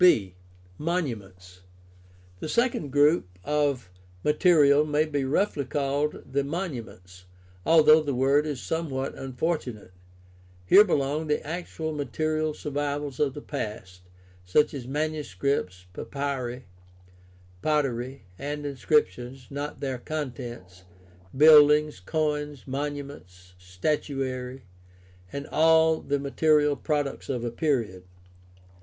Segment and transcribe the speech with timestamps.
[0.01, 0.33] b)
[0.79, 1.61] Monuments.—
[2.39, 3.91] The second group of
[4.25, 7.25] rriaterial may be roughly called the monuments,
[7.67, 9.91] although the word is some what unfortunate.
[10.65, 14.01] Here belong the actual material sur vivals of the past,
[14.43, 16.65] such as manuscripts, papyri,
[17.61, 20.83] pottery, and inscriptions (not their contents),
[21.37, 24.63] buildings, coins, monuments, statuary,
[25.31, 28.01] and all the material products of a period.